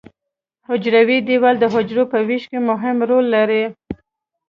[0.67, 3.63] حجروي دیوال د حجرې په ویش کې مهم رول لري.